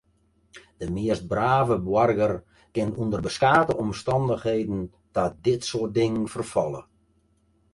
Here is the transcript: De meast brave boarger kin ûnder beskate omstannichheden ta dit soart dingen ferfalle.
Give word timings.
De 0.83 0.87
meast 0.95 1.25
brave 1.33 1.75
boarger 1.85 2.33
kin 2.75 2.89
ûnder 3.01 3.21
beskate 3.27 3.73
omstannichheden 3.83 4.79
ta 5.13 5.23
dit 5.45 5.61
soart 5.69 5.93
dingen 5.97 6.25
ferfalle. 6.33 6.81